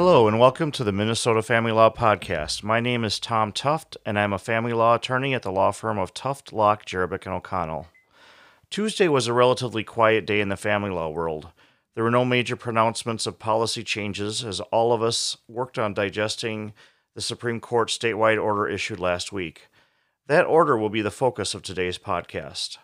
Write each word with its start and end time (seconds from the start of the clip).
Hello, 0.00 0.28
and 0.28 0.38
welcome 0.38 0.70
to 0.70 0.84
the 0.84 0.92
Minnesota 0.92 1.42
Family 1.42 1.72
Law 1.72 1.90
Podcast. 1.90 2.62
My 2.62 2.78
name 2.78 3.02
is 3.02 3.18
Tom 3.18 3.50
Tuft, 3.50 3.96
and 4.06 4.16
I'm 4.16 4.32
a 4.32 4.38
family 4.38 4.72
law 4.72 4.94
attorney 4.94 5.34
at 5.34 5.42
the 5.42 5.50
law 5.50 5.72
firm 5.72 5.98
of 5.98 6.14
Tuft, 6.14 6.52
Lach, 6.52 6.84
Jerabek, 6.84 7.26
and 7.26 7.34
O'Connell. 7.34 7.88
Tuesday 8.70 9.08
was 9.08 9.26
a 9.26 9.32
relatively 9.32 9.82
quiet 9.82 10.24
day 10.24 10.40
in 10.40 10.50
the 10.50 10.56
family 10.56 10.90
law 10.90 11.08
world. 11.08 11.48
There 11.96 12.04
were 12.04 12.12
no 12.12 12.24
major 12.24 12.54
pronouncements 12.54 13.26
of 13.26 13.40
policy 13.40 13.82
changes 13.82 14.44
as 14.44 14.60
all 14.60 14.92
of 14.92 15.02
us 15.02 15.36
worked 15.48 15.80
on 15.80 15.94
digesting 15.94 16.74
the 17.16 17.20
Supreme 17.20 17.58
Court 17.58 17.88
statewide 17.88 18.40
order 18.40 18.68
issued 18.68 19.00
last 19.00 19.32
week. 19.32 19.66
That 20.28 20.46
order 20.46 20.78
will 20.78 20.90
be 20.90 21.02
the 21.02 21.10
focus 21.10 21.54
of 21.54 21.64
today's 21.64 21.98
podcast. 21.98 22.78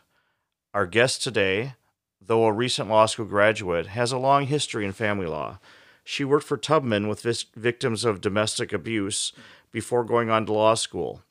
Our 0.75 0.87
guest 0.87 1.23
today, 1.23 1.75
though 2.21 2.47
a 2.47 2.53
recent 2.53 2.89
law 2.91 3.07
school 3.07 3.27
graduate, 3.27 3.87
has 3.87 4.11
a 4.11 4.19
long 4.19 4.47
history 4.47 4.85
in 4.85 4.91
family 4.91 5.29
law. 5.29 5.61
She 6.05 6.25
worked 6.25 6.47
for 6.47 6.59
Tubman 6.59 7.09
with 7.09 7.23
vis- 7.23 7.47
victims 7.57 8.05
of 8.05 8.21
domestic 8.21 8.73
abuse 8.73 9.33
before 9.73 10.05
going 10.05 10.31
on 10.31 10.47
to 10.47 10.53
law 10.53 10.75
school. 10.75 11.23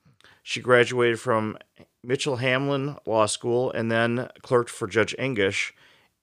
She 0.42 0.60
graduated 0.60 1.20
from 1.20 1.58
Mitchell 2.04 2.38
Hamline 2.38 2.98
Law 3.06 3.28
School 3.28 3.72
and 3.72 3.90
then 3.90 4.30
clerked 4.42 4.70
for 4.70 4.88
Judge 4.88 5.16
Engish 5.18 5.74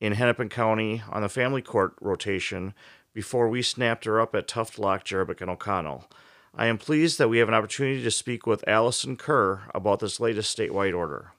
in 0.01 0.13
Hennepin 0.13 0.51
County 0.51 1.03
on 1.09 1.23
the 1.23 1.29
family 1.29 1.63
court 1.63 1.95
rotation 2.01 2.75
before 3.15 3.49
we 3.49 3.63
snapped 3.63 4.05
her 4.05 4.21
up 4.21 4.35
at 4.35 4.49
Tuft 4.49 4.77
Lach, 4.77 5.05
Jerabek, 5.05 5.41
and 5.41 5.51
O'Connell. 5.51 6.11
I 6.55 6.67
am 6.67 6.79
pleased 6.79 7.19
that 7.19 7.29
we 7.29 7.39
have 7.39 7.49
an 7.49 7.55
opportunity 7.55 8.03
to 8.03 8.11
speak 8.11 8.47
with 8.47 8.67
Allyson 8.69 9.17
Kerr 9.17 9.63
about 9.75 10.01
this 10.01 10.21
latest 10.21 10.57
statewide 10.57 10.97
order. 10.97 11.33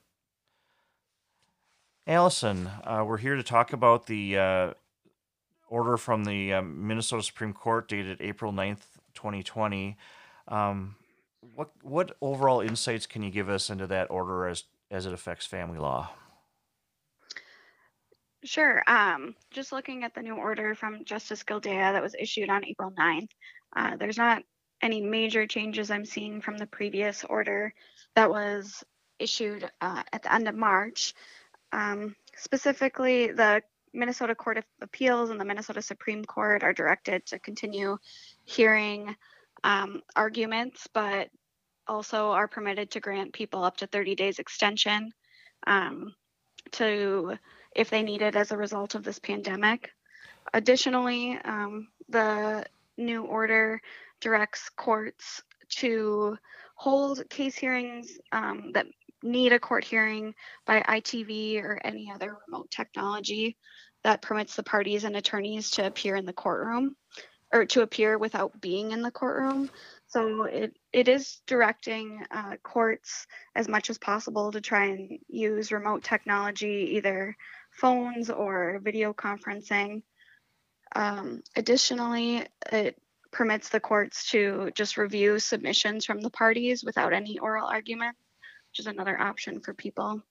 Allyson, 2.07 2.67
uh, 2.83 3.03
we're 3.05 3.17
here 3.17 3.35
to 3.35 3.43
talk 3.43 3.73
about 3.73 4.07
the 4.07 4.37
uh, 4.37 4.73
order 5.71 5.97
from 5.97 6.25
the 6.25 6.53
um, 6.53 6.85
Minnesota 6.85 7.23
Supreme 7.23 7.53
Court 7.53 7.87
dated 7.87 8.17
April 8.19 8.51
9th, 8.51 8.81
2020. 9.15 9.97
Um, 10.47 10.95
what 11.55 11.71
what 11.81 12.15
overall 12.21 12.61
insights 12.61 13.07
can 13.07 13.23
you 13.23 13.31
give 13.31 13.49
us 13.49 13.71
into 13.71 13.87
that 13.87 14.11
order 14.11 14.45
as 14.47 14.65
as 14.91 15.07
it 15.07 15.13
affects 15.13 15.45
family 15.47 15.79
law? 15.79 16.11
Sure. 18.43 18.83
Um, 18.85 19.35
just 19.51 19.71
looking 19.71 20.03
at 20.03 20.13
the 20.13 20.21
new 20.21 20.35
order 20.35 20.75
from 20.75 21.05
Justice 21.05 21.43
Gildea 21.43 21.93
that 21.93 22.01
was 22.01 22.15
issued 22.19 22.49
on 22.49 22.65
April 22.65 22.91
9th, 22.91 23.29
uh, 23.75 23.95
there's 23.97 24.17
not 24.17 24.43
any 24.81 24.99
major 24.99 25.45
changes 25.45 25.91
I'm 25.91 26.05
seeing 26.05 26.41
from 26.41 26.57
the 26.57 26.65
previous 26.65 27.23
order 27.23 27.73
that 28.15 28.29
was 28.29 28.83
issued 29.19 29.69
uh, 29.79 30.03
at 30.11 30.23
the 30.23 30.33
end 30.33 30.47
of 30.47 30.55
March. 30.55 31.13
Um, 31.71 32.15
specifically, 32.35 33.31
the 33.31 33.61
Minnesota 33.93 34.35
Court 34.35 34.57
of 34.57 34.63
Appeals 34.81 35.29
and 35.29 35.39
the 35.39 35.45
Minnesota 35.45 35.81
Supreme 35.81 36.23
Court 36.23 36.63
are 36.63 36.73
directed 36.73 37.25
to 37.27 37.39
continue 37.39 37.97
hearing 38.45 39.15
um, 39.63 40.01
arguments, 40.15 40.87
but 40.93 41.29
also 41.87 42.31
are 42.31 42.47
permitted 42.47 42.91
to 42.91 42.99
grant 42.99 43.33
people 43.33 43.63
up 43.63 43.77
to 43.77 43.87
30 43.87 44.15
days 44.15 44.39
extension 44.39 45.11
um, 45.67 46.13
to 46.71 47.37
if 47.75 47.89
they 47.89 48.03
need 48.03 48.21
it 48.21 48.35
as 48.35 48.51
a 48.51 48.57
result 48.57 48.95
of 48.95 49.03
this 49.03 49.19
pandemic. 49.19 49.91
Additionally, 50.53 51.37
um, 51.45 51.87
the 52.09 52.65
new 52.97 53.23
order 53.23 53.81
directs 54.19 54.69
courts 54.69 55.41
to 55.69 56.37
hold 56.75 57.29
case 57.29 57.55
hearings 57.55 58.17
um, 58.31 58.71
that 58.73 58.87
need 59.23 59.53
a 59.53 59.59
court 59.59 59.83
hearing 59.83 60.33
by 60.65 60.81
ITV 60.81 61.63
or 61.63 61.79
any 61.83 62.11
other 62.11 62.37
remote 62.47 62.71
technology 62.71 63.57
that 64.03 64.21
permits 64.21 64.55
the 64.55 64.63
parties 64.63 65.03
and 65.03 65.15
attorneys 65.15 65.71
to 65.71 65.85
appear 65.85 66.15
in 66.15 66.25
the 66.25 66.33
courtroom 66.33 66.95
or 67.53 67.65
to 67.65 67.81
appear 67.81 68.17
without 68.17 68.59
being 68.61 68.91
in 68.91 69.01
the 69.01 69.11
courtroom. 69.11 69.69
So 70.07 70.43
it, 70.43 70.75
it 70.93 71.07
is 71.07 71.41
directing 71.45 72.25
uh, 72.31 72.55
courts 72.63 73.27
as 73.55 73.67
much 73.67 73.89
as 73.89 73.97
possible 73.97 74.51
to 74.51 74.61
try 74.61 74.85
and 74.85 75.19
use 75.27 75.71
remote 75.71 76.03
technology, 76.03 76.93
either 76.95 77.35
phones 77.71 78.29
or 78.29 78.79
video 78.83 79.13
conferencing. 79.13 80.03
Um, 80.95 81.43
additionally, 81.55 82.45
it 82.71 82.97
permits 83.31 83.69
the 83.69 83.79
courts 83.79 84.29
to 84.31 84.71
just 84.75 84.97
review 84.97 85.39
submissions 85.39 86.05
from 86.05 86.21
the 86.21 86.29
parties 86.29 86.83
without 86.83 87.13
any 87.13 87.39
oral 87.39 87.67
argument, 87.67 88.17
which 88.71 88.79
is 88.79 88.87
another 88.87 89.19
option 89.19 89.59
for 89.59 89.73
people. 89.73 90.21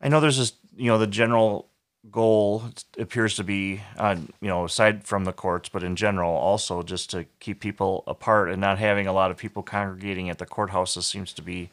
I 0.00 0.08
know 0.08 0.20
there's 0.20 0.36
this, 0.36 0.52
you 0.76 0.88
know, 0.88 0.98
the 0.98 1.06
general 1.06 1.70
goal 2.10 2.64
appears 2.98 3.36
to 3.36 3.44
be, 3.44 3.80
uh, 3.96 4.16
you 4.42 4.48
know, 4.48 4.66
aside 4.66 5.04
from 5.04 5.24
the 5.24 5.32
courts, 5.32 5.70
but 5.70 5.82
in 5.82 5.96
general, 5.96 6.30
also 6.32 6.82
just 6.82 7.08
to 7.10 7.24
keep 7.40 7.60
people 7.60 8.04
apart 8.06 8.50
and 8.50 8.60
not 8.60 8.78
having 8.78 9.06
a 9.06 9.12
lot 9.12 9.30
of 9.30 9.38
people 9.38 9.62
congregating 9.62 10.28
at 10.28 10.38
the 10.38 10.44
courthouses 10.44 11.04
seems 11.04 11.32
to 11.32 11.40
be 11.40 11.70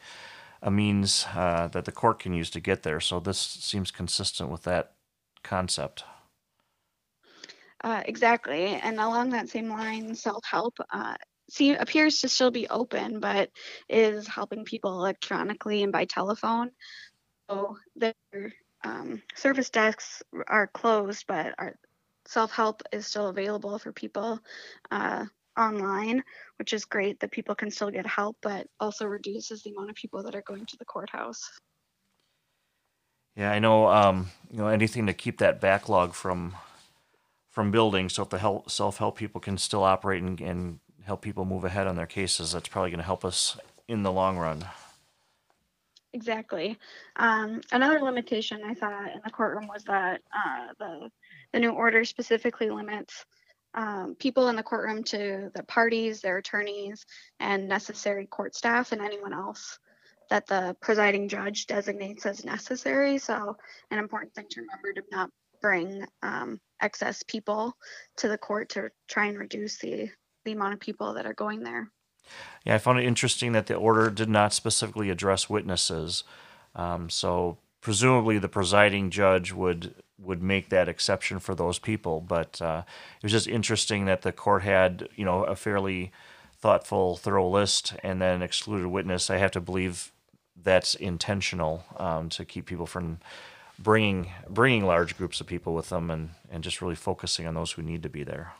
a 0.61 0.71
means 0.71 1.25
uh, 1.35 1.67
that 1.67 1.83
the 1.83 1.91
court 1.91 2.19
can 2.19 2.33
use 2.33 2.49
to 2.51 2.61
get 2.61 2.83
there. 2.83 3.01
So 3.01 3.19
this 3.19 3.39
seems 3.39 3.91
consistent 3.91 4.49
with 4.49 4.63
that 4.63 4.93
concept. 5.43 6.05
Uh, 7.83 8.03
exactly. 8.05 8.67
And 8.67 8.99
along 8.99 9.31
that 9.31 9.49
same 9.49 9.67
line, 9.67 10.15
self 10.15 10.45
help 10.45 10.77
uh, 10.93 11.15
see, 11.51 11.73
appears 11.73 12.19
to 12.21 12.29
still 12.29 12.49
be 12.49 12.67
open, 12.69 13.19
but 13.19 13.49
is 13.89 14.25
helping 14.27 14.63
people 14.63 14.93
electronically 14.93 15.83
and 15.83 15.91
by 15.91 16.05
telephone. 16.05 16.71
So 17.49 17.77
their 17.95 18.13
um, 18.85 19.21
service 19.35 19.69
desks 19.69 20.23
are 20.47 20.67
closed, 20.67 21.25
but 21.27 21.53
our 21.59 21.75
self 22.25 22.51
help 22.51 22.81
is 22.93 23.05
still 23.05 23.27
available 23.27 23.77
for 23.79 23.91
people 23.91 24.39
uh, 24.91 25.25
online, 25.57 26.23
which 26.57 26.71
is 26.71 26.85
great 26.85 27.19
that 27.19 27.31
people 27.31 27.53
can 27.53 27.69
still 27.69 27.91
get 27.91 28.07
help, 28.07 28.37
but 28.41 28.67
also 28.79 29.05
reduces 29.05 29.61
the 29.61 29.71
amount 29.71 29.89
of 29.89 29.97
people 29.97 30.23
that 30.23 30.35
are 30.35 30.43
going 30.43 30.65
to 30.65 30.77
the 30.77 30.85
courthouse. 30.85 31.51
Yeah, 33.35 33.51
I 33.51 33.59
know. 33.59 33.87
Um, 33.87 34.29
you 34.49 34.59
know, 34.59 34.67
anything 34.67 35.07
to 35.07 35.13
keep 35.13 35.39
that 35.39 35.59
backlog 35.59 36.13
from 36.13 36.55
from 37.49 37.71
building. 37.71 38.07
So 38.07 38.23
if 38.23 38.29
the 38.29 38.39
help, 38.39 38.71
self-help 38.71 39.17
people 39.17 39.41
can 39.41 39.57
still 39.57 39.83
operate 39.83 40.23
and, 40.23 40.39
and 40.39 40.79
help 41.05 41.21
people 41.21 41.45
move 41.45 41.63
ahead 41.63 41.87
on 41.87 41.95
their 41.95 42.07
cases, 42.07 42.51
that's 42.51 42.67
probably 42.67 42.91
going 42.91 42.99
to 42.99 43.05
help 43.05 43.25
us 43.25 43.57
in 43.87 44.03
the 44.03 44.11
long 44.11 44.37
run. 44.37 44.65
Exactly. 46.13 46.77
Um, 47.15 47.61
another 47.71 47.99
limitation 47.99 48.61
I 48.65 48.73
saw 48.73 48.89
in 49.05 49.21
the 49.23 49.31
courtroom 49.31 49.67
was 49.67 49.83
that 49.85 50.21
uh, 50.33 50.73
the 50.77 51.09
the 51.53 51.59
new 51.59 51.71
order 51.71 52.05
specifically 52.05 52.69
limits 52.69 53.25
um, 53.73 54.15
people 54.19 54.49
in 54.49 54.55
the 54.55 54.63
courtroom 54.63 55.03
to 55.05 55.51
the 55.53 55.63
parties, 55.63 56.21
their 56.21 56.37
attorneys, 56.37 57.05
and 57.39 57.67
necessary 57.67 58.25
court 58.25 58.55
staff, 58.55 58.91
and 58.91 59.01
anyone 59.01 59.33
else 59.33 59.79
that 60.29 60.47
the 60.47 60.75
presiding 60.81 61.29
judge 61.29 61.67
designates 61.67 62.25
as 62.25 62.43
necessary. 62.45 63.17
So, 63.17 63.57
an 63.89 63.99
important 63.99 64.33
thing 64.33 64.45
to 64.49 64.61
remember 64.61 64.93
to 64.93 65.03
not 65.11 65.29
bring 65.61 66.05
um, 66.23 66.59
excess 66.81 67.23
people 67.23 67.73
to 68.17 68.27
the 68.27 68.37
court 68.37 68.69
to 68.69 68.89
try 69.07 69.27
and 69.27 69.37
reduce 69.37 69.77
the 69.77 70.09
the 70.45 70.51
amount 70.51 70.73
of 70.73 70.79
people 70.79 71.13
that 71.13 71.25
are 71.25 71.33
going 71.33 71.63
there. 71.63 71.89
Yeah, 72.65 72.75
I 72.75 72.77
found 72.77 72.99
it 72.99 73.05
interesting 73.05 73.51
that 73.53 73.67
the 73.67 73.75
order 73.75 74.09
did 74.09 74.29
not 74.29 74.53
specifically 74.53 75.09
address 75.09 75.49
witnesses. 75.49 76.23
Um, 76.75 77.09
so 77.09 77.57
presumably 77.81 78.37
the 78.37 78.47
presiding 78.47 79.09
judge 79.09 79.51
would 79.51 79.95
would 80.19 80.43
make 80.43 80.69
that 80.69 80.87
exception 80.87 81.39
for 81.39 81.55
those 81.55 81.79
people. 81.79 82.21
But 82.21 82.61
uh, 82.61 82.83
it 83.17 83.23
was 83.23 83.31
just 83.31 83.47
interesting 83.47 84.05
that 84.05 84.21
the 84.21 84.31
court 84.31 84.63
had 84.63 85.09
you 85.15 85.25
know 85.25 85.43
a 85.43 85.55
fairly 85.55 86.11
thoughtful, 86.59 87.17
thorough 87.17 87.49
list, 87.49 87.95
and 88.03 88.21
then 88.21 88.41
excluded 88.41 88.87
witness. 88.87 89.29
I 89.29 89.37
have 89.37 89.51
to 89.51 89.61
believe 89.61 90.11
that's 90.63 90.93
intentional 90.93 91.83
um, 91.97 92.29
to 92.29 92.45
keep 92.45 92.67
people 92.67 92.85
from 92.85 93.19
bringing 93.79 94.31
bringing 94.47 94.85
large 94.85 95.17
groups 95.17 95.41
of 95.41 95.47
people 95.47 95.73
with 95.73 95.89
them, 95.89 96.11
and 96.11 96.29
and 96.49 96.63
just 96.63 96.81
really 96.81 96.95
focusing 96.95 97.47
on 97.47 97.55
those 97.55 97.71
who 97.71 97.81
need 97.81 98.03
to 98.03 98.09
be 98.09 98.23
there. 98.23 98.53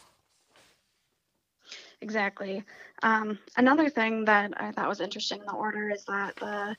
Exactly. 2.01 2.63
Um, 3.03 3.37
another 3.55 3.89
thing 3.89 4.25
that 4.25 4.53
I 4.57 4.71
thought 4.71 4.89
was 4.89 5.01
interesting 5.01 5.39
in 5.39 5.45
the 5.45 5.53
order 5.53 5.89
is 5.89 6.03
that 6.05 6.35
the 6.35 6.75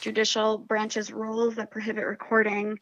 judicial 0.00 0.58
branch's 0.58 1.10
rules 1.10 1.54
that 1.54 1.70
prohibit 1.70 2.04
recording 2.04 2.78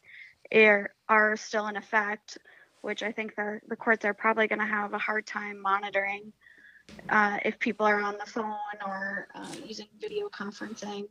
are, 0.52 0.91
are 1.08 1.37
still 1.37 1.69
in 1.69 1.76
effect, 1.76 2.38
which 2.82 3.02
I 3.02 3.12
think 3.12 3.37
the, 3.37 3.61
the 3.69 3.76
courts 3.76 4.05
are 4.05 4.14
probably 4.14 4.49
going 4.49 4.58
to 4.58 4.67
have 4.67 4.93
a 4.93 4.99
hard 4.99 5.25
time 5.25 5.61
monitoring 5.62 6.32
uh, 7.08 7.38
if 7.44 7.58
people 7.58 7.87
are 7.87 8.00
on 8.00 8.19
the 8.19 8.31
phone 8.31 8.56
or 8.85 9.29
uh, 9.35 9.46
using 9.64 9.87
video 10.00 10.29
conferencing. 10.29 11.05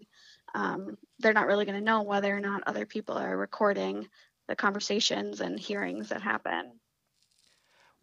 Um, 0.53 0.97
they're 1.19 1.33
not 1.33 1.47
really 1.47 1.65
going 1.65 1.79
to 1.79 1.83
know 1.83 2.03
whether 2.03 2.35
or 2.35 2.41
not 2.41 2.63
other 2.67 2.85
people 2.85 3.17
are 3.17 3.35
recording 3.35 4.07
the 4.47 4.55
conversations 4.55 5.39
and 5.39 5.57
hearings 5.57 6.09
that 6.09 6.21
happen. 6.21 6.73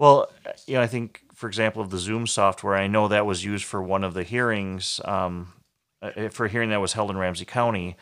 Well, 0.01 0.31
you 0.67 0.77
know, 0.77 0.81
I 0.81 0.87
think, 0.87 1.21
for 1.35 1.47
example, 1.47 1.83
of 1.83 1.91
the 1.91 1.99
Zoom 1.99 2.27
software, 2.27 2.75
I 2.75 2.87
know 2.87 3.09
that 3.09 3.27
was 3.27 3.45
used 3.45 3.67
for 3.67 3.83
one 3.83 4.03
of 4.03 4.15
the 4.15 4.23
hearings, 4.23 4.99
um, 5.05 5.53
uh, 6.01 6.31
for 6.31 6.47
a 6.47 6.49
hearing 6.49 6.71
that 6.71 6.81
was 6.81 6.95
held 6.95 7.11
in 7.11 7.19
Ramsey 7.19 7.45
County, 7.45 7.99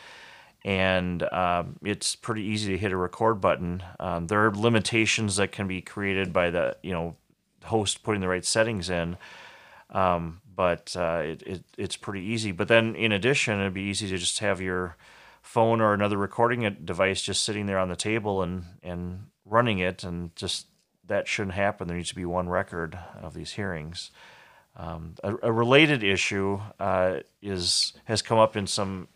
and 0.64 1.24
um, 1.32 1.74
it's 1.82 2.14
pretty 2.14 2.42
easy 2.44 2.70
to 2.70 2.78
hit 2.78 2.92
a 2.92 2.96
record 2.96 3.40
button. 3.40 3.82
Um, 3.98 4.28
there 4.28 4.46
are 4.46 4.54
limitations 4.54 5.34
that 5.38 5.50
can 5.50 5.66
be 5.66 5.82
created 5.82 6.32
by 6.32 6.50
the, 6.50 6.76
you 6.84 6.92
know, 6.92 7.16
host 7.64 8.04
putting 8.04 8.20
the 8.20 8.28
right 8.28 8.44
settings 8.44 8.88
in. 8.90 9.16
Um, 9.90 10.40
but 10.54 10.94
uh, 10.96 11.22
it, 11.24 11.42
it, 11.42 11.64
it's 11.76 11.96
pretty 11.96 12.24
easy. 12.24 12.52
But 12.52 12.68
then, 12.68 12.94
in 12.94 13.10
addition, 13.10 13.58
it'd 13.58 13.74
be 13.74 13.82
easy 13.82 14.08
to 14.08 14.18
just 14.18 14.38
have 14.38 14.60
your 14.60 14.96
phone 15.42 15.80
or 15.80 15.94
another 15.94 16.16
recording 16.16 16.76
device 16.84 17.22
just 17.22 17.42
sitting 17.42 17.66
there 17.66 17.78
on 17.78 17.88
the 17.88 17.96
table 17.96 18.42
and 18.42 18.64
and 18.84 19.26
running 19.44 19.80
it, 19.80 20.04
and 20.04 20.36
just 20.36 20.66
that 21.08 21.28
shouldn't 21.28 21.54
happen. 21.54 21.88
There 21.88 21.96
needs 21.96 22.10
to 22.10 22.14
be 22.14 22.24
one 22.24 22.48
record 22.48 22.98
of 23.20 23.34
these 23.34 23.52
hearings. 23.52 24.10
Um, 24.76 25.14
a, 25.24 25.34
a, 25.42 25.52
related 25.52 26.04
issue 26.04 26.60
uh, 26.78 27.20
is 27.42 27.94
has 28.04 28.22
come 28.22 28.38
up 28.38 28.56
in 28.56 28.68
some 28.68 29.08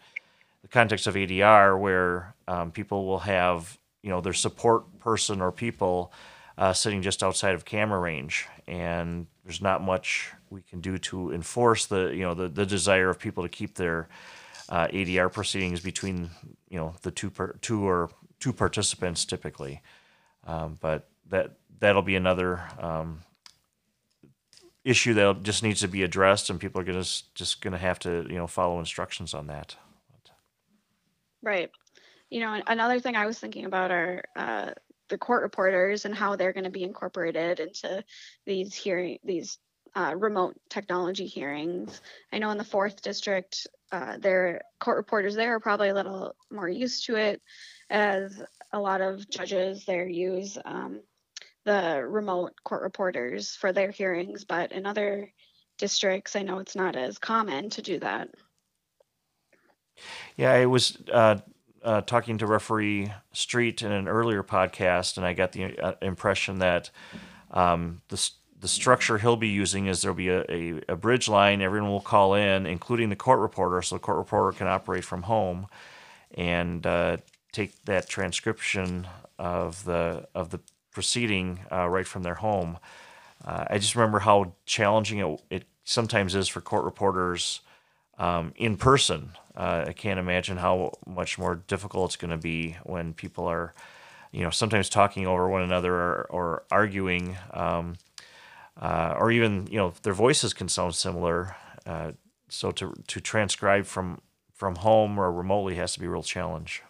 the 0.62 0.68
context 0.68 1.06
of 1.06 1.14
ADR, 1.14 1.78
where 1.78 2.34
um, 2.48 2.72
people 2.72 3.06
will 3.06 3.20
have 3.20 3.78
you 4.02 4.10
know 4.10 4.20
their 4.20 4.32
support 4.32 4.98
person 4.98 5.40
or 5.40 5.52
people 5.52 6.12
uh, 6.58 6.72
sitting 6.72 7.00
just 7.00 7.22
outside 7.22 7.54
of 7.54 7.64
camera 7.64 8.00
range, 8.00 8.48
and 8.66 9.26
there's 9.44 9.62
not 9.62 9.82
much 9.82 10.32
we 10.50 10.62
can 10.62 10.80
do 10.80 10.98
to 10.98 11.32
enforce 11.32 11.86
the 11.86 12.08
you 12.08 12.22
know 12.22 12.34
the, 12.34 12.48
the 12.48 12.66
desire 12.66 13.08
of 13.08 13.18
people 13.18 13.44
to 13.44 13.48
keep 13.48 13.74
their 13.74 14.08
uh, 14.68 14.88
ADR 14.88 15.32
proceedings 15.32 15.80
between 15.80 16.30
you 16.68 16.78
know 16.78 16.94
the 17.02 17.12
two 17.12 17.30
per, 17.30 17.52
two 17.60 17.86
or 17.86 18.10
two 18.40 18.52
participants 18.52 19.24
typically, 19.24 19.80
um, 20.46 20.76
but 20.80 21.08
that 21.28 21.52
that'll 21.78 22.02
be 22.02 22.16
another 22.16 22.62
um, 22.78 23.20
issue 24.84 25.14
that 25.14 25.42
just 25.42 25.62
needs 25.62 25.80
to 25.80 25.88
be 25.88 26.02
addressed, 26.02 26.50
and 26.50 26.60
people 26.60 26.80
are 26.80 26.84
gonna 26.84 27.04
just 27.34 27.60
gonna 27.60 27.78
have 27.78 27.98
to 28.00 28.26
you 28.28 28.36
know 28.36 28.46
follow 28.46 28.78
instructions 28.78 29.34
on 29.34 29.46
that. 29.46 29.76
Right. 31.42 31.70
You 32.30 32.40
know, 32.40 32.62
another 32.66 33.00
thing 33.00 33.16
I 33.16 33.26
was 33.26 33.38
thinking 33.38 33.66
about 33.66 33.90
are 33.90 34.22
uh, 34.36 34.70
the 35.08 35.19
court 35.19 35.42
reporters 35.42 36.04
and 36.04 36.14
how 36.14 36.36
they're 36.36 36.52
going 36.52 36.64
to 36.64 36.70
be 36.70 36.84
incorporated 36.84 37.60
into 37.60 38.02
these 38.46 38.75
hearing 38.75 39.18
these 39.25 39.58
uh, 39.94 40.14
remote 40.16 40.54
technology 40.70 41.26
hearings. 41.26 42.00
I 42.32 42.38
know 42.38 42.50
in 42.50 42.58
the 42.58 42.64
fourth 42.64 43.02
district, 43.02 43.66
uh, 43.90 44.16
their 44.16 44.62
court 44.80 44.96
reporters 44.96 45.34
there 45.34 45.54
are 45.54 45.60
probably 45.60 45.90
a 45.90 45.94
little 45.94 46.34
more 46.50 46.68
used 46.68 47.04
to 47.06 47.16
it, 47.16 47.42
as 47.90 48.42
a 48.72 48.80
lot 48.80 49.02
of 49.02 49.28
judges 49.28 49.84
there 49.84 50.08
use 50.08 50.56
um, 50.64 51.02
the 51.64 52.05
remote 52.06 52.55
court 52.64 52.82
reporters 52.82 53.55
for 53.55 53.73
their 53.73 53.91
hearings. 53.91 54.44
But 54.44 54.73
in 54.73 54.87
other 54.87 55.32
districts, 55.79 56.37
I 56.37 56.43
know 56.43 56.59
it's 56.59 56.76
not 56.76 56.97
as 56.97 57.19
common 57.19 57.70
to 57.70 57.82
do 57.82 57.99
that. 58.00 58.29
Yeah, 60.37 60.53
I 60.53 60.67
was 60.67 60.99
uh, 61.12 61.38
uh, 61.82 62.00
talking 62.03 62.38
to 62.38 62.47
referee 62.47 63.12
Street 63.32 63.82
in 63.82 63.93
an 63.93 64.09
earlier 64.09 64.43
podcast, 64.43 65.17
and 65.17 65.26
I 65.26 65.32
got 65.35 65.53
the 65.53 65.79
uh, 65.79 65.94
impression 66.03 66.59
that 66.59 66.91
um, 67.50 68.03
the 68.09 68.31
the 68.61 68.69
structure 68.69 69.19
he'll 69.19 69.37
be 69.37 69.49
using 69.49 69.87
is 69.87 70.03
there'll 70.03 70.14
be 70.14 70.29
a, 70.29 70.44
a, 70.49 70.81
a, 70.91 70.97
bridge 70.97 71.29
line. 71.29 71.61
Everyone 71.61 71.91
will 71.91 72.00
call 72.00 72.35
in, 72.35 72.64
including 72.64 73.09
the 73.09 73.17
court 73.17 73.41
reporter, 73.41 73.82
so 73.82 73.97
the 73.97 73.99
court 73.99 74.19
reporter 74.19 74.56
can 74.56 74.69
operate 74.69 75.05
from 75.05 75.23
home 75.23 75.67
and 76.35 76.87
uh, 76.87 77.17
take 77.50 77.85
that 77.87 78.09
transcription 78.09 79.09
of 79.37 79.85
the 79.85 80.29
of 80.35 80.50
the 80.50 80.61
proceeding 80.92 81.60
uh, 81.70 81.88
right 81.88 82.06
from 82.06 82.22
their 82.22 82.34
home. 82.34 82.78
Uh, 83.44 83.64
I 83.70 83.78
just 83.78 83.96
remember 83.96 84.20
how 84.20 84.54
challenging 84.66 85.18
it, 85.18 85.42
it 85.50 85.64
sometimes 85.84 86.34
is 86.34 86.48
for 86.48 86.60
court 86.60 86.84
reporters 86.84 87.60
um, 88.18 88.52
in 88.56 88.76
person. 88.76 89.32
Uh, 89.56 89.86
I 89.88 89.92
can't 89.92 90.20
imagine 90.20 90.56
how 90.56 90.92
much 91.06 91.38
more 91.38 91.56
difficult 91.56 92.10
it's 92.10 92.16
going 92.16 92.30
to 92.30 92.36
be 92.36 92.76
when 92.84 93.14
people 93.14 93.46
are, 93.46 93.74
you 94.30 94.42
know, 94.42 94.50
sometimes 94.50 94.88
talking 94.88 95.26
over 95.26 95.48
one 95.48 95.62
another 95.62 95.94
or, 95.94 96.26
or 96.30 96.62
arguing, 96.70 97.36
um, 97.52 97.96
uh, 98.80 99.14
or 99.18 99.30
even 99.30 99.66
you 99.70 99.76
know 99.76 99.92
their 100.02 100.14
voices 100.14 100.54
can 100.54 100.68
sound 100.68 100.94
similar. 100.94 101.56
Uh, 101.84 102.12
so 102.48 102.70
to 102.70 102.94
to 103.08 103.20
transcribe 103.20 103.84
from 103.84 104.20
from 104.54 104.76
home 104.76 105.18
or 105.18 105.30
remotely 105.30 105.74
has 105.74 105.92
to 105.92 106.00
be 106.00 106.06
a 106.06 106.10
real 106.10 106.22
challenge. 106.22 106.82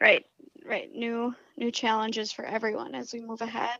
Right, 0.00 0.26
right. 0.66 0.90
New 0.92 1.34
new 1.56 1.70
challenges 1.70 2.32
for 2.32 2.44
everyone 2.44 2.94
as 2.94 3.12
we 3.12 3.20
move 3.20 3.40
ahead. 3.40 3.78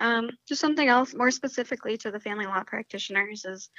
Um, 0.00 0.30
just 0.46 0.60
something 0.60 0.86
else 0.86 1.14
more 1.14 1.30
specifically 1.30 1.96
to 1.98 2.10
the 2.10 2.20
family 2.20 2.46
law 2.46 2.62
practitioners 2.64 3.44
is 3.44 3.70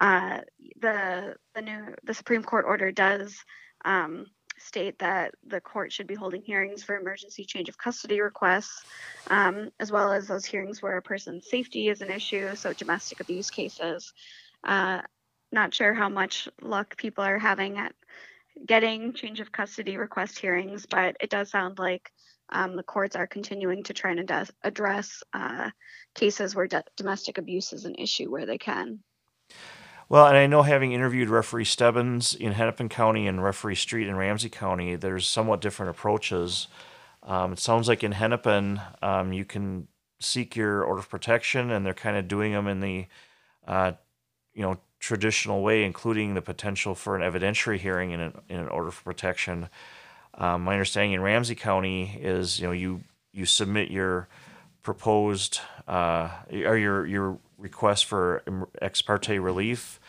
uh, 0.00 0.40
the 0.80 1.34
the 1.54 1.62
new 1.62 1.94
the 2.04 2.14
Supreme 2.14 2.42
Court 2.42 2.64
order 2.66 2.92
does 2.92 3.36
um, 3.84 4.26
state 4.58 4.98
that 4.98 5.34
the 5.46 5.60
court 5.60 5.92
should 5.92 6.06
be 6.06 6.14
holding 6.14 6.42
hearings 6.42 6.82
for 6.82 6.96
emergency 6.96 7.44
change 7.44 7.68
of 7.68 7.78
custody 7.78 8.20
requests, 8.20 8.84
um, 9.28 9.70
as 9.80 9.90
well 9.90 10.12
as 10.12 10.26
those 10.26 10.44
hearings 10.44 10.82
where 10.82 10.96
a 10.96 11.02
person's 11.02 11.48
safety 11.48 11.88
is 11.88 12.00
an 12.00 12.10
issue, 12.10 12.54
so 12.54 12.72
domestic 12.72 13.20
abuse 13.20 13.50
cases. 13.50 14.12
Uh, 14.64 15.00
not 15.50 15.72
sure 15.72 15.94
how 15.94 16.08
much 16.08 16.48
luck 16.60 16.96
people 16.96 17.24
are 17.24 17.38
having 17.38 17.78
at 17.78 17.94
getting 18.66 19.12
change 19.12 19.40
of 19.40 19.52
custody 19.52 19.96
request 19.96 20.38
hearings, 20.38 20.86
but 20.86 21.16
it 21.20 21.30
does 21.30 21.50
sound 21.50 21.78
like 21.78 22.10
um, 22.50 22.76
the 22.76 22.82
courts 22.82 23.16
are 23.16 23.26
continuing 23.26 23.82
to 23.84 23.92
try 23.92 24.12
and 24.12 24.30
ad- 24.30 24.50
address 24.62 25.22
uh, 25.32 25.70
cases 26.14 26.54
where 26.54 26.66
de- 26.66 26.84
domestic 26.96 27.38
abuse 27.38 27.72
is 27.72 27.84
an 27.84 27.94
issue 27.96 28.30
where 28.30 28.46
they 28.46 28.58
can. 28.58 29.00
Well, 30.08 30.26
and 30.26 30.36
I 30.36 30.46
know 30.46 30.62
having 30.62 30.92
interviewed 30.92 31.28
referee 31.28 31.66
Stebbins 31.66 32.34
in 32.34 32.52
Hennepin 32.52 32.88
County 32.88 33.26
and 33.26 33.42
referee 33.42 33.74
Street 33.74 34.08
in 34.08 34.16
Ramsey 34.16 34.48
County, 34.48 34.96
there's 34.96 35.26
somewhat 35.26 35.60
different 35.60 35.90
approaches. 35.90 36.68
Um, 37.22 37.52
it 37.52 37.58
sounds 37.58 37.88
like 37.88 38.02
in 38.02 38.12
Hennepin, 38.12 38.80
um, 39.02 39.34
you 39.34 39.44
can 39.44 39.86
seek 40.18 40.56
your 40.56 40.82
order 40.82 41.00
of 41.00 41.10
protection, 41.10 41.70
and 41.70 41.84
they're 41.84 41.92
kind 41.92 42.16
of 42.16 42.26
doing 42.26 42.52
them 42.52 42.66
in 42.66 42.80
the, 42.80 43.06
uh, 43.66 43.92
you 44.54 44.62
know, 44.62 44.78
traditional 44.98 45.62
way, 45.62 45.84
including 45.84 46.34
the 46.34 46.42
potential 46.42 46.94
for 46.94 47.16
an 47.16 47.22
evidentiary 47.22 47.78
hearing 47.78 48.10
in 48.10 48.20
an, 48.20 48.32
in 48.48 48.60
an 48.60 48.68
order 48.68 48.90
for 48.90 49.04
protection. 49.04 49.68
Um, 50.34 50.64
my 50.64 50.72
understanding 50.72 51.12
in 51.12 51.20
Ramsey 51.20 51.54
County 51.54 52.18
is, 52.20 52.60
you 52.60 52.66
know, 52.66 52.72
you 52.72 53.02
you 53.32 53.46
submit 53.46 53.90
your 53.90 54.28
proposed 54.82 55.60
uh, 55.86 56.30
or 56.50 56.76
your 56.76 57.06
your 57.06 57.38
request 57.58 58.06
for 58.06 58.42
ex 58.80 59.02
parte 59.02 59.38
relief. 59.38 60.00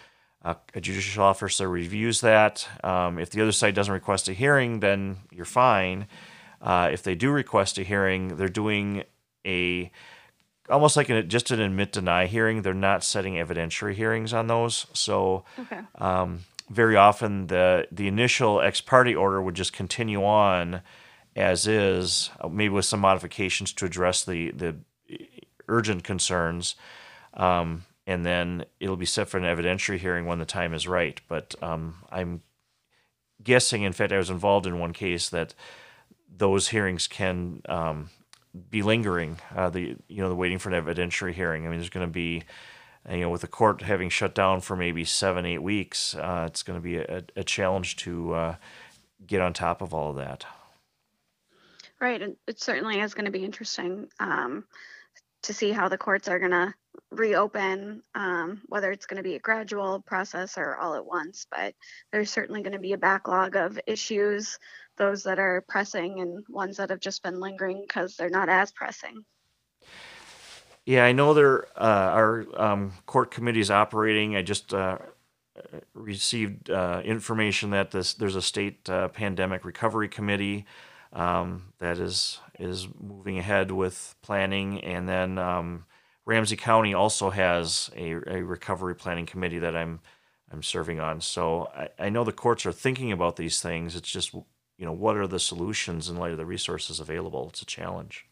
Uh, 0.44 0.56
a 0.74 0.80
judicial 0.80 1.24
officer 1.24 1.68
reviews 1.68 2.22
that. 2.22 2.66
Um, 2.84 3.20
if 3.20 3.30
the 3.30 3.42
other 3.42 3.52
side 3.52 3.76
doesn't 3.76 3.94
request 3.94 4.30
a 4.30 4.34
hearing, 4.34 4.80
then 4.80 5.18
you're 5.32 5.44
fine. 5.44 6.08
Uh, 6.62 6.90
if 6.94 7.04
they 7.04 7.16
do 7.16 7.30
request 7.30 7.78
a 7.78 7.84
hearing, 7.84 8.38
they're 8.38 8.48
doing 8.48 9.04
a 9.46 9.92
almost 10.70 10.98
like 10.98 11.10
an, 11.10 11.28
just 11.30 11.52
an 11.52 11.60
admit 11.60 11.92
deny 11.92 12.26
hearing. 12.26 12.62
They're 12.62 12.74
not 12.74 13.04
setting 13.04 13.36
evidentiary 13.36 13.94
hearings 13.94 14.34
on 14.34 14.48
those. 14.48 14.86
So 14.94 15.46
okay. 15.60 15.80
um, 15.98 16.46
very 16.70 16.96
often 16.96 17.48
the 17.48 17.88
the 17.92 18.08
initial 18.08 18.62
ex 18.62 18.82
parte 18.82 19.16
order 19.16 19.42
would 19.42 19.56
just 19.56 19.74
continue 19.74 20.24
on 20.24 20.82
as 21.36 21.68
is, 21.68 22.30
uh, 22.42 22.48
maybe 22.48 22.74
with 22.74 22.86
some 22.86 23.00
modifications 23.00 23.74
to 23.74 23.86
address 23.86 24.24
the 24.26 24.52
the 24.52 24.76
urgent 25.68 26.04
concerns, 26.04 26.76
um, 27.34 27.86
and 28.06 28.26
then 28.26 28.66
it'll 28.80 28.98
be 28.98 29.06
set 29.06 29.30
for 29.30 29.38
an 29.38 29.44
evidentiary 29.44 29.98
hearing 29.98 30.26
when 30.26 30.40
the 30.40 30.46
time 30.46 30.74
is 30.74 30.88
right. 30.88 31.22
But 31.28 31.56
um, 31.62 31.96
I'm 32.12 32.42
guessing, 33.42 33.84
in 33.84 33.94
fact, 33.94 34.12
I 34.12 34.18
was 34.18 34.30
involved 34.30 34.68
in 34.68 34.80
one 34.80 34.94
case 34.94 35.30
that 35.30 35.54
those 36.36 36.70
hearings 36.70 37.08
can 37.08 37.62
um, 37.70 38.10
be 38.70 38.82
lingering. 38.82 39.40
Uh, 39.56 39.70
the 39.70 39.96
you 40.08 40.22
know 40.22 40.30
the 40.30 40.36
waiting 40.36 40.58
for 40.58 40.70
an 40.70 40.84
evidentiary 40.84 41.34
hearing. 41.34 41.66
I 41.66 41.70
mean, 41.70 41.80
there's 41.80 41.90
going 41.90 42.08
to 42.08 42.12
be 42.12 42.44
you 43.10 43.22
know, 43.22 43.30
with 43.30 43.42
the 43.42 43.48
court 43.48 43.82
having 43.82 44.10
shut 44.10 44.36
down 44.36 44.62
for 44.62 44.76
maybe 44.76 45.06
seven, 45.06 45.46
eight 45.46 45.64
weeks, 45.64 46.16
uh, 46.16 46.46
it's 46.48 46.64
going 46.64 46.78
to 46.78 46.84
be 46.84 46.98
a, 46.98 47.24
a 47.36 47.44
challenge 47.44 47.96
to 47.98 48.34
uh, 48.34 48.56
get 49.26 49.42
on 49.42 49.54
top 49.54 49.82
of 49.82 49.94
all 49.94 50.12
of 50.12 50.18
that. 50.18 50.46
Right. 52.00 52.22
It 52.48 52.60
certainly 52.60 53.00
is 53.00 53.14
going 53.14 53.26
to 53.26 53.32
be 53.32 53.44
interesting 53.44 54.08
um, 54.20 54.64
to 55.44 55.54
see 55.54 55.72
how 55.72 55.90
the 55.90 55.98
courts 55.98 56.28
are 56.28 56.40
going 56.40 56.52
to 56.52 56.74
reopen, 57.12 58.04
um, 58.16 58.62
whether 58.68 58.92
it's 58.92 59.06
going 59.06 59.18
to 59.18 59.24
be 59.24 59.36
a 59.36 59.40
gradual 59.40 60.02
process 60.02 60.58
or 60.58 60.76
all 60.78 60.96
at 60.96 61.06
once. 61.06 61.48
But 61.50 61.76
there's 62.12 62.32
certainly 62.32 62.62
going 62.62 62.74
to 62.74 62.80
be 62.80 62.94
a 62.94 62.98
backlog 62.98 63.56
of 63.56 63.80
issues, 63.88 64.58
those 64.98 65.24
that 65.24 65.40
are 65.40 65.64
pressing 65.68 66.22
and 66.22 66.44
ones 66.50 66.78
that 66.78 66.90
have 66.90 67.00
just 67.00 67.24
been 67.24 67.40
lingering 67.40 67.84
because 67.88 68.16
they're 68.16 68.30
not 68.30 68.50
as 68.50 68.72
pressing. 68.72 69.24
Yeah, 70.86 71.06
I 71.06 71.12
know 71.12 71.34
there 71.34 71.66
uh, 71.80 72.12
our 72.14 72.46
um, 72.56 72.94
court 73.06 73.32
committee 73.32 73.60
is 73.60 73.70
operating. 73.70 74.36
I 74.36 74.42
just 74.42 74.74
uh, 74.74 74.98
received 75.94 76.70
uh, 76.70 77.02
information 77.04 77.72
that 77.72 77.92
this 77.92 78.14
there's 78.14 78.36
a 78.36 78.42
state 78.42 78.90
uh, 78.90 79.08
pandemic 79.10 79.66
recovery 79.66 80.10
committee 80.10 80.66
um, 81.14 81.74
that 81.80 82.00
is 82.00 82.40
is 82.60 82.88
moving 83.00 83.38
ahead 83.38 83.72
with 83.72 84.16
planning, 84.22 84.82
and 84.82 85.08
then 85.08 85.38
um, 85.38 85.86
Ramsey 86.30 86.56
County 86.56 86.94
also 86.94 87.32
has 87.32 87.90
a, 87.96 88.12
a 88.12 88.44
recovery 88.44 88.96
planning 88.96 89.26
committee 89.26 89.60
that 89.60 89.76
I'm 89.76 90.00
I'm 90.52 90.64
serving 90.64 91.00
on. 91.00 91.22
So 91.22 91.70
I, 91.76 92.06
I 92.06 92.10
know 92.10 92.24
the 92.24 92.32
courts 92.32 92.66
are 92.66 92.72
thinking 92.72 93.12
about 93.12 93.36
these 93.36 93.62
things. 93.62 93.96
It's 93.96 94.10
just 94.10 94.34
you 94.34 94.86
know 94.86 94.94
what 94.94 95.18
are 95.18 95.28
the 95.28 95.40
solutions 95.40 96.08
in 96.08 96.18
light 96.18 96.32
of 96.32 96.38
the 96.38 96.46
resources 96.46 97.00
available? 97.00 97.50
It's 97.50 97.64
a 97.64 97.66
challenge. 97.66 98.28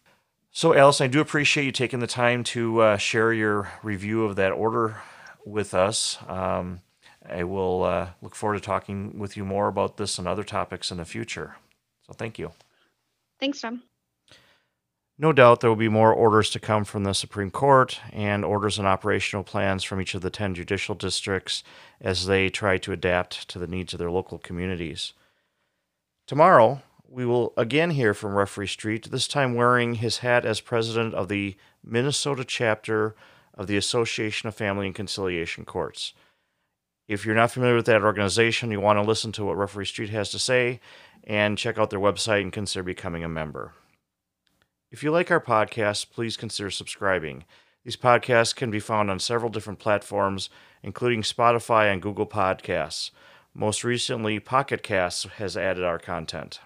So, 0.51 0.75
Allyson, 0.75 1.05
I 1.05 1.07
do 1.07 1.19
appreciate 1.19 1.65
you 1.65 1.71
taking 1.71 1.99
the 1.99 2.07
time 2.07 2.43
to 2.45 2.81
uh, 2.81 2.97
share 2.97 3.33
your 3.33 3.71
review 3.83 4.25
of 4.25 4.35
that 4.37 4.51
order 4.51 4.97
with 5.45 5.73
us. 5.73 6.17
Um, 6.27 6.81
I 7.27 7.43
will 7.43 7.83
uh, 7.83 8.09
look 8.21 8.35
forward 8.35 8.55
to 8.55 8.61
talking 8.61 9.19
with 9.19 9.35
you 9.37 9.43
more 9.43 9.67
about 9.67 9.97
this 9.97 10.17
and 10.17 10.27
other 10.27 10.43
topics 10.43 10.89
in 10.89 10.97
the 10.97 11.05
future. 11.05 11.57
So, 12.05 12.13
thank 12.13 12.39
you. 12.39 12.51
Thanks, 13.39 13.61
Tom. 13.61 13.83
No 15.19 15.33
doubt 15.33 15.61
there 15.61 15.69
will 15.69 15.75
be 15.75 15.89
more 15.89 16.13
orders 16.13 16.51
to 16.51 16.59
come 16.59 16.85
from 16.85 17.03
the 17.03 17.13
Supreme 17.13 17.49
Court 17.49 17.99
and 18.13 18.45
orders 18.45 18.77
and 18.77 18.87
operational 18.87 19.43
plans 19.43 19.83
from 19.83 19.99
each 19.99 20.13
of 20.13 20.21
the 20.21 20.29
10 20.29 20.53
judicial 20.53 20.93
districts 20.93 21.63
as 21.99 22.27
they 22.27 22.49
try 22.49 22.77
to 22.77 22.91
adapt 22.91 23.47
to 23.49 23.57
the 23.57 23.65
needs 23.65 23.93
of 23.93 23.99
their 23.99 24.11
local 24.11 24.37
communities. 24.37 25.13
Tomorrow, 26.27 26.83
we 27.09 27.25
will 27.25 27.53
again 27.57 27.91
hear 27.91 28.13
from 28.13 28.35
Referee 28.35 28.67
Street, 28.67 29.09
this 29.09 29.27
time 29.27 29.55
wearing 29.55 29.95
his 29.95 30.19
hat 30.19 30.45
as 30.45 30.61
president 30.61 31.15
of 31.15 31.29
the 31.29 31.55
Minnesota 31.83 32.43
chapter 32.45 33.15
of 33.55 33.65
the 33.65 33.77
Association 33.77 34.47
of 34.47 34.53
Family 34.53 34.85
and 34.85 34.93
Conciliation 34.93 35.65
Courts. 35.65 36.13
If 37.07 37.25
you're 37.25 37.33
not 37.33 37.51
familiar 37.51 37.77
with 37.77 37.85
that 37.87 38.03
organization, 38.03 38.69
you 38.69 38.81
want 38.81 38.97
to 38.97 39.03
listen 39.03 39.31
to 39.31 39.45
what 39.45 39.57
Referee 39.57 39.85
Street 39.85 40.09
has 40.09 40.29
to 40.29 40.37
say 40.37 40.79
and 41.23 41.57
check 41.57 41.79
out 41.79 41.89
their 41.89 41.99
website 41.99 42.41
and 42.41 42.53
consider 42.53 42.83
becoming 42.83 43.23
a 43.23 43.29
member. 43.29 43.73
If 44.89 45.03
you 45.03 45.11
like 45.11 45.31
our 45.31 45.41
podcast, 45.41 46.11
please 46.11 46.37
consider 46.37 46.71
subscribing. 46.71 47.43
These 47.83 47.97
podcasts 47.97 48.55
can 48.55 48.71
be 48.71 48.79
found 48.79 49.11
on 49.11 49.19
several 49.19 49.51
different 49.51 49.79
platforms, 49.79 50.49
including 50.81 51.23
Spotify 51.23 51.91
and 51.91 52.01
Google 52.01 52.25
Podcasts. 52.25 53.11
Most 53.53 53.83
recently, 53.83 54.39
Pocket 54.39 54.83
Casts 54.83 55.25
has 55.37 55.57
added 55.57 55.83
our 55.83 55.99
content. 55.99 56.61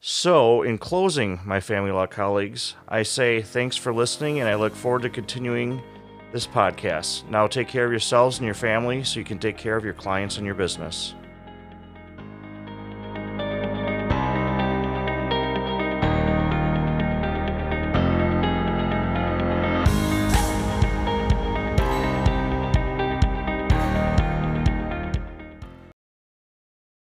So, 0.00 0.62
in 0.62 0.78
closing, 0.78 1.40
my 1.44 1.60
family 1.60 1.90
law 1.90 2.06
colleagues, 2.06 2.74
I 2.88 3.02
say 3.02 3.42
thanks 3.42 3.76
for 3.76 3.92
listening 3.92 4.38
and 4.38 4.48
I 4.48 4.54
look 4.54 4.76
forward 4.76 5.02
to 5.02 5.10
continuing 5.10 5.82
this 6.30 6.46
podcast. 6.46 7.28
Now, 7.28 7.46
take 7.48 7.68
care 7.68 7.86
of 7.86 7.90
yourselves 7.90 8.38
and 8.38 8.44
your 8.44 8.54
family 8.54 9.02
so 9.02 9.18
you 9.18 9.24
can 9.24 9.38
take 9.38 9.56
care 9.56 9.76
of 9.76 9.84
your 9.84 9.94
clients 9.94 10.36
and 10.36 10.46
your 10.46 10.54
business. 10.54 11.14